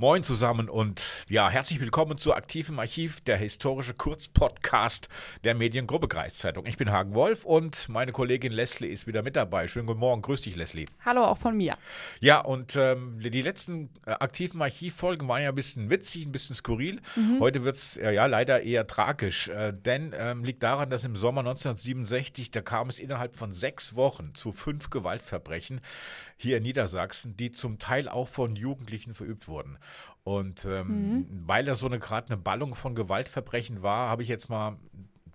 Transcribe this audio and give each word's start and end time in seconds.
Moin 0.00 0.22
zusammen 0.22 0.68
und 0.68 1.17
ja, 1.30 1.50
herzlich 1.50 1.78
willkommen 1.78 2.16
zu 2.16 2.32
Aktivem 2.32 2.78
Archiv, 2.78 3.20
der 3.20 3.36
historische 3.36 3.92
Kurzpodcast 3.92 5.10
der 5.44 5.54
Mediengruppe 5.54 6.08
Kreiszeitung. 6.08 6.64
Ich 6.64 6.78
bin 6.78 6.90
Hagen 6.90 7.12
Wolf 7.12 7.44
und 7.44 7.90
meine 7.90 8.12
Kollegin 8.12 8.50
Leslie 8.50 8.88
ist 8.88 9.06
wieder 9.06 9.22
mit 9.22 9.36
dabei. 9.36 9.68
Schönen 9.68 9.86
guten 9.86 10.00
Morgen, 10.00 10.22
grüß 10.22 10.40
dich 10.40 10.56
Leslie. 10.56 10.86
Hallo 11.04 11.24
auch 11.24 11.36
von 11.36 11.54
mir. 11.54 11.76
Ja, 12.20 12.40
und 12.40 12.76
ähm, 12.76 13.18
die 13.20 13.42
letzten 13.42 13.90
äh, 14.06 14.12
Aktivem 14.12 14.62
Archiv-Folgen 14.62 15.28
waren 15.28 15.42
ja 15.42 15.50
ein 15.50 15.54
bisschen 15.54 15.90
witzig, 15.90 16.24
ein 16.24 16.32
bisschen 16.32 16.56
skurril. 16.56 17.02
Mhm. 17.14 17.40
Heute 17.40 17.62
wird 17.62 17.76
es 17.76 17.98
äh, 17.98 18.12
ja 18.12 18.24
leider 18.24 18.62
eher 18.62 18.86
tragisch, 18.86 19.48
äh, 19.48 19.74
denn 19.74 20.14
ähm, 20.18 20.44
liegt 20.44 20.62
daran, 20.62 20.88
dass 20.88 21.04
im 21.04 21.14
Sommer 21.14 21.40
1967, 21.40 22.52
da 22.52 22.62
kam 22.62 22.88
es 22.88 22.98
innerhalb 22.98 23.36
von 23.36 23.52
sechs 23.52 23.94
Wochen 23.94 24.34
zu 24.34 24.50
fünf 24.52 24.88
Gewaltverbrechen 24.88 25.82
hier 26.38 26.56
in 26.56 26.62
Niedersachsen, 26.62 27.36
die 27.36 27.50
zum 27.50 27.78
Teil 27.78 28.08
auch 28.08 28.28
von 28.28 28.56
Jugendlichen 28.56 29.12
verübt 29.12 29.46
wurden. 29.46 29.76
Und 30.28 30.66
ähm, 30.66 30.88
mhm. 30.88 31.17
Weil 31.46 31.64
das 31.64 31.80
so 31.80 31.86
eine 31.86 31.98
gerade 31.98 32.28
eine 32.28 32.36
Ballung 32.36 32.74
von 32.74 32.94
Gewaltverbrechen 32.94 33.82
war, 33.82 34.08
habe 34.08 34.22
ich 34.22 34.28
jetzt 34.28 34.48
mal 34.48 34.76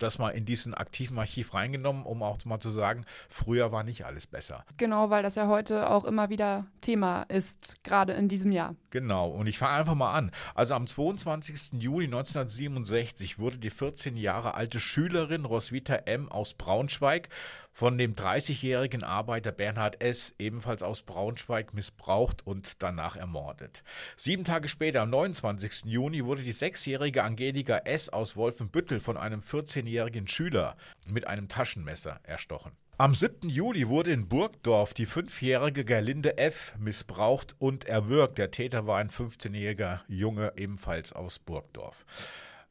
das 0.04 0.20
mal 0.20 0.30
in 0.30 0.46
diesen 0.46 0.74
aktiven 0.74 1.18
Archiv 1.18 1.54
reingenommen, 1.54 2.04
um 2.04 2.22
auch 2.24 2.44
mal 2.46 2.60
zu 2.60 2.70
sagen, 2.70 3.06
früher 3.30 3.72
war 3.72 3.84
nicht 3.84 4.06
alles 4.06 4.28
besser. 4.28 4.66
Genau, 4.78 5.10
weil 5.10 5.24
das 5.24 5.36
ja 5.36 5.48
heute 5.48 5.90
auch 5.90 6.04
immer 6.04 6.30
wieder 6.30 6.66
Thema 6.82 7.24
ist, 7.24 7.84
gerade 7.84 8.14
in 8.14 8.28
diesem 8.28 8.52
Jahr. 8.52 8.76
Genau, 8.90 9.30
und 9.30 9.48
ich 9.48 9.58
fange 9.58 9.74
einfach 9.74 9.96
mal 9.96 10.14
an. 10.14 10.32
Also 10.56 10.76
am 10.76 10.88
22. 10.88 11.82
Juli 11.82 12.06
1967 12.06 13.40
wurde 13.40 13.58
die 13.58 13.70
14 13.70 14.18
Jahre 14.18 14.56
alte 14.56 14.80
Schülerin 14.80 15.46
Roswitha 15.46 15.96
M. 15.96 16.30
aus 16.32 16.54
Braunschweig 16.54 17.30
von 17.74 17.98
dem 17.98 18.14
30-jährigen 18.14 19.04
Arbeiter 19.04 19.52
Bernhard 19.52 20.02
S., 20.02 20.34
ebenfalls 20.38 20.84
aus 20.84 21.02
Braunschweig, 21.02 21.74
missbraucht 21.74 22.46
und 22.46 22.82
danach 22.82 23.16
ermordet. 23.16 23.84
Sieben 24.16 24.44
Tage 24.44 24.70
später, 24.70 25.02
am 25.02 25.10
29. 25.10 25.86
Juni, 25.86 26.24
wurde 26.24 26.44
die 26.44 26.52
sechsjährige 26.52 27.24
Angelika 27.24 27.80
S. 27.80 28.10
aus 28.10 28.36
Wolfenbüttel 28.36 29.00
von 29.00 29.18
einem 29.18 29.42
14-jährigen 29.42 30.28
Schüler 30.28 30.78
mit 31.08 31.28
einem 31.28 31.50
Taschenmesser 31.50 32.20
erstochen. 32.24 32.72
Am 32.96 33.16
7. 33.16 33.50
Juli 33.50 33.88
wurde 33.88 34.12
in 34.12 34.30
Burgdorf 34.30 34.94
die 34.94 35.08
fünfjährige 35.08 35.84
Gerlinde 35.84 36.38
F. 36.38 36.76
missbraucht 36.78 37.56
und 37.58 37.86
erwürgt. 37.86 38.38
Der 38.38 38.52
Täter 38.52 38.86
war 38.86 39.00
ein 39.00 39.10
15-jähriger 39.10 40.02
Junge, 40.08 40.54
ebenfalls 40.58 41.12
aus 41.12 41.40
Burgdorf. 41.40 42.06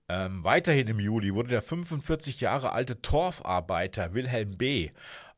Ähm, 0.09 0.45
weiterhin 0.45 0.89
im 0.89 1.01
Juli 1.01 1.35
wurde 1.35 1.49
der 1.49 1.63
45 1.63 2.41
Jahre 2.41 2.73
alte 2.73 3.01
Torfarbeiter 3.01 4.15
Wilhelm 4.15 4.57
B. 4.59 4.91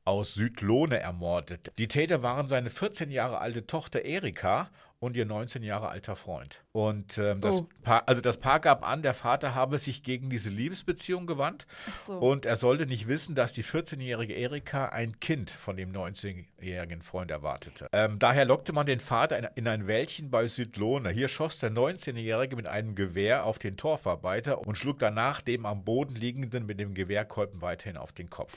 aus 0.04 0.34
Südlohne 0.34 0.98
ermordet. 0.98 1.72
Die 1.78 1.88
Täter 1.88 2.22
waren 2.22 2.46
seine 2.48 2.70
14 2.70 3.10
Jahre 3.10 3.38
alte 3.38 3.66
Tochter 3.66 4.04
Erika 4.04 4.70
und 5.04 5.16
ihr 5.16 5.26
19 5.26 5.62
Jahre 5.62 5.88
alter 5.88 6.16
Freund. 6.16 6.64
Und 6.72 7.18
ähm, 7.18 7.40
das, 7.40 7.56
oh. 7.60 7.68
Paar, 7.82 8.08
also 8.08 8.20
das 8.20 8.38
Paar 8.38 8.58
gab 8.60 8.86
an, 8.86 9.02
der 9.02 9.14
Vater 9.14 9.54
habe 9.54 9.78
sich 9.78 10.02
gegen 10.02 10.30
diese 10.30 10.48
Liebesbeziehung 10.48 11.26
gewandt 11.26 11.66
so. 12.00 12.18
und 12.18 12.46
er 12.46 12.56
sollte 12.56 12.86
nicht 12.86 13.06
wissen, 13.06 13.34
dass 13.34 13.52
die 13.52 13.64
14-jährige 13.64 14.32
Erika 14.32 14.86
ein 14.86 15.20
Kind 15.20 15.50
von 15.50 15.76
dem 15.76 15.92
19-jährigen 15.92 17.02
Freund 17.02 17.30
erwartete. 17.30 17.88
Ähm, 17.92 18.18
daher 18.18 18.44
lockte 18.46 18.72
man 18.72 18.86
den 18.86 19.00
Vater 19.00 19.38
in, 19.38 19.46
in 19.56 19.68
ein 19.68 19.86
Wäldchen 19.86 20.30
bei 20.30 20.46
Südlohne. 20.46 21.10
Hier 21.10 21.28
schoss 21.28 21.58
der 21.58 21.70
19-jährige 21.70 22.56
mit 22.56 22.68
einem 22.68 22.94
Gewehr 22.94 23.44
auf 23.44 23.58
den 23.58 23.76
Torfarbeiter 23.76 24.66
und 24.66 24.76
schlug 24.76 24.98
danach 24.98 25.42
dem 25.42 25.66
am 25.66 25.84
Boden 25.84 26.14
liegenden 26.14 26.64
mit 26.66 26.80
dem 26.80 26.94
Gewehrkolben 26.94 27.60
weiterhin 27.60 27.98
auf 27.98 28.12
den 28.12 28.30
Kopf. 28.30 28.56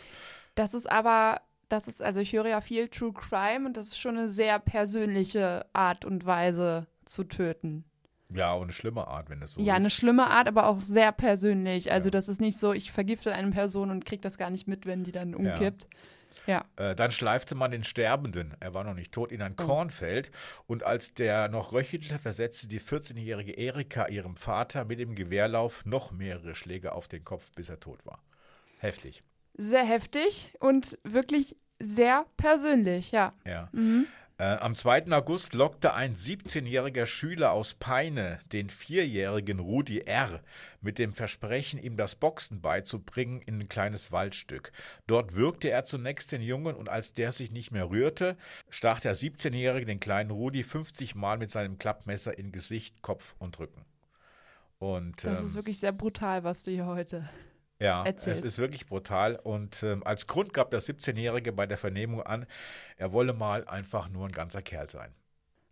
Das 0.58 0.74
ist 0.74 0.92
aber 0.92 1.42
das 1.70 1.88
ist, 1.88 2.02
also 2.02 2.20
ich 2.20 2.34
höre 2.34 2.48
ja 2.48 2.62
viel 2.62 2.88
True 2.88 3.14
Crime 3.14 3.68
und 3.68 3.78
das 3.78 3.88
ist 3.88 4.00
schon 4.00 4.18
eine 4.18 4.30
sehr 4.30 4.60
persönliche 4.60 5.66
Art 5.74 6.04
und 6.06 6.26
Weise 6.26 6.88
zu 7.06 7.24
töten. 7.26 7.84
Ja, 8.34 8.54
und 8.54 8.64
eine 8.64 8.74
schlimme 8.74 9.08
Art, 9.08 9.30
wenn 9.30 9.40
das 9.40 9.54
so 9.54 9.60
ja, 9.60 9.64
ist. 9.64 9.68
Ja, 9.68 9.76
eine 9.76 9.90
schlimme 9.90 10.28
Art, 10.28 10.48
aber 10.48 10.68
auch 10.68 10.82
sehr 10.82 11.12
persönlich. 11.12 11.92
Also 11.92 12.08
ja. 12.08 12.12
das 12.12 12.28
ist 12.28 12.42
nicht 12.42 12.58
so, 12.58 12.74
ich 12.74 12.92
vergifte 12.92 13.34
eine 13.34 13.52
Person 13.52 13.92
und 13.92 14.06
kriege 14.06 14.22
das 14.22 14.38
gar 14.38 14.50
nicht 14.50 14.68
mit, 14.68 14.86
wenn 14.86 15.04
die 15.04 15.12
dann 15.12 15.36
umkippt. 15.36 15.88
Ja. 16.46 16.66
ja. 16.78 16.92
Äh, 16.92 16.96
dann 16.96 17.12
schleifte 17.12 17.56
man 17.56 17.72
den 17.72 17.84
Sterbenden, 17.84 18.56
er 18.60 18.74
war 18.74 18.84
noch 18.84 18.96
nicht 18.96 19.14
tot, 19.14 19.32
in 19.32 19.42
ein 19.42 19.56
oh. 19.60 19.64
Kornfeld 19.64 20.32
und 20.66 20.84
als 20.84 21.14
der 21.14 21.50
noch 21.50 21.72
röchelte, 21.72 22.20
versetzte 22.20 22.68
die 22.68 22.82
14-jährige 22.82 23.54
Erika 23.54 24.08
ihrem 24.08 24.36
Vater 24.36 24.86
mit 24.86 25.00
dem 25.00 25.16
Gewehrlauf 25.16 25.86
noch 25.86 26.12
mehrere 26.12 26.56
Schläge 26.56 26.94
auf 26.94 27.08
den 27.08 27.24
Kopf, 27.24 27.52
bis 27.56 27.70
er 27.70 27.80
tot 27.80 28.06
war. 28.06 28.22
Heftig 28.80 29.24
sehr 29.58 29.84
heftig 29.84 30.54
und 30.60 30.98
wirklich 31.04 31.56
sehr 31.80 32.26
persönlich, 32.38 33.12
ja. 33.12 33.34
Ja. 33.46 33.70
Mhm. 33.72 34.08
Äh, 34.40 34.58
am 34.58 34.76
2. 34.76 35.12
August 35.14 35.56
lockte 35.56 35.96
ein 35.96 36.16
17-jähriger 36.16 37.08
Schüler 37.08 37.54
aus 37.54 37.74
Peine 37.74 38.38
den 38.52 38.70
vierjährigen 38.70 39.58
Rudi 39.58 40.02
R. 40.02 40.42
mit 40.80 41.00
dem 41.00 41.12
Versprechen, 41.12 41.82
ihm 41.82 41.98
das 41.98 42.16
Boxen 42.16 42.62
beizubringen, 42.62 43.42
in 43.42 43.60
ein 43.60 43.68
kleines 43.68 44.12
Waldstück. 44.12 44.72
Dort 45.08 45.34
würgte 45.34 45.72
er 45.72 45.86
zunächst 45.86 46.32
den 46.32 46.44
Jungen 46.44 46.76
und 46.76 46.88
als 46.88 47.14
der 47.14 47.32
sich 47.32 47.52
nicht 47.52 47.72
mehr 47.72 47.90
rührte, 47.90 48.38
stach 48.70 49.00
der 49.00 49.16
17-jährige 49.16 49.88
den 49.88 50.00
kleinen 50.00 50.30
Rudi 50.30 50.62
50 50.62 51.16
Mal 51.16 51.40
mit 51.40 51.50
seinem 51.50 51.80
Klappmesser 51.80 52.38
in 52.38 52.52
Gesicht, 52.52 53.02
Kopf 53.02 53.34
und 53.40 53.58
Rücken. 53.58 53.86
Und, 54.78 55.24
das 55.24 55.40
ähm, 55.40 55.48
ist 55.48 55.56
wirklich 55.56 55.80
sehr 55.80 55.94
brutal, 55.94 56.44
was 56.44 56.62
du 56.62 56.70
hier 56.70 56.86
heute 56.86 57.28
ja, 57.80 58.04
erzählt. 58.04 58.38
es 58.38 58.44
ist 58.44 58.58
wirklich 58.58 58.88
brutal. 58.88 59.40
Und 59.44 59.84
ähm, 59.84 60.04
als 60.06 60.28
Grund 60.28 60.54
gab 60.54 60.72
der 60.72 60.82
17-Jährige 60.82 61.52
bei 61.52 61.66
der 61.66 61.78
Vernehmung 61.78 62.22
an, 62.24 62.46
er 62.98 63.14
wolle 63.14 63.34
mal 63.34 63.68
einfach 63.68 64.10
nur 64.10 64.26
ein 64.26 64.32
ganzer 64.32 64.62
Kerl 64.62 64.90
sein. 64.90 65.14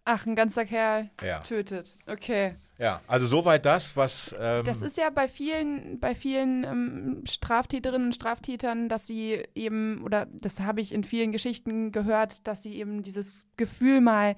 Ach, 0.06 0.26
ein 0.28 0.36
ganzer 0.36 0.66
Kerl 0.66 1.10
ja. 1.24 1.40
tötet. 1.40 1.98
Okay. 2.06 2.56
Ja, 2.78 3.02
also 3.08 3.26
soweit 3.26 3.66
das, 3.66 3.98
was. 3.98 4.36
Ähm 4.40 4.64
das 4.64 4.84
ist 4.84 4.98
ja 4.98 5.10
bei 5.10 5.28
vielen, 5.28 6.00
bei 6.00 6.14
vielen 6.14 6.64
ähm, 6.64 7.24
Straftäterinnen 7.26 8.08
und 8.08 8.14
Straftätern, 8.14 8.88
dass 8.88 9.08
sie 9.08 9.44
eben, 9.56 10.04
oder 10.04 10.28
das 10.32 10.60
habe 10.60 10.82
ich 10.82 10.94
in 10.94 11.04
vielen 11.04 11.32
Geschichten 11.32 11.92
gehört, 11.92 12.46
dass 12.48 12.62
sie 12.62 12.76
eben 12.76 13.02
dieses 13.02 13.48
Gefühl 13.58 14.00
mal 14.02 14.36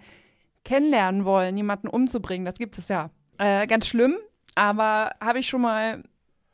kennenlernen 0.63 1.25
wollen, 1.25 1.57
jemanden 1.57 1.87
umzubringen. 1.87 2.45
Das 2.45 2.57
gibt 2.57 2.77
es 2.77 2.87
ja. 2.87 3.09
Äh, 3.37 3.67
ganz 3.67 3.87
schlimm, 3.87 4.15
aber 4.55 5.15
habe 5.19 5.39
ich 5.39 5.47
schon 5.47 5.61
mal 5.61 6.03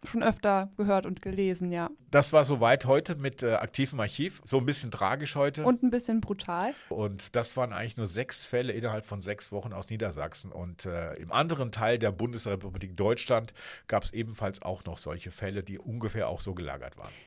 schon 0.08 0.24
öfter 0.24 0.70
gehört 0.78 1.06
und 1.06 1.22
gelesen, 1.22 1.72
ja. 1.72 1.90
Das 2.12 2.34
war 2.34 2.44
soweit 2.44 2.86
heute 2.86 3.16
mit 3.16 3.42
äh, 3.42 3.54
aktivem 3.54 4.00
Archiv. 4.00 4.42
So 4.46 4.58
ein 4.58 4.66
bisschen 4.66 4.92
tragisch 4.92 5.36
heute. 5.36 5.64
Und 5.64 5.82
ein 5.84 5.90
bisschen 5.90 6.22
brutal. 6.22 6.74
Und 6.90 7.36
das 7.36 7.58
waren 7.58 7.74
eigentlich 7.74 7.98
nur 7.98 8.08
sechs 8.08 8.44
Fälle 8.44 8.74
innerhalb 8.74 9.06
von 9.06 9.22
sechs 9.22 9.52
Wochen 9.52 9.74
aus 9.74 9.90
Niedersachsen. 9.90 10.52
Und 10.52 10.86
äh, 10.86 11.14
im 11.16 11.32
anderen 11.32 11.72
Teil 11.72 11.98
der 11.98 12.12
Bundesrepublik 12.12 12.96
Deutschland 12.98 13.54
gab 13.88 14.04
es 14.04 14.14
ebenfalls 14.14 14.62
auch 14.62 14.84
noch 14.86 14.98
solche 14.98 15.32
Fälle, 15.32 15.64
die 15.64 15.80
ungefähr 15.80 16.28
auch 16.28 16.40
so 16.40 16.54
gelagert 16.54 16.98
waren. 16.98 17.14